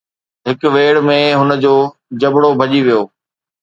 [0.47, 1.73] هڪ ويڙهه ۾ هن جو
[2.21, 3.01] جبرو ڀڄي ويو.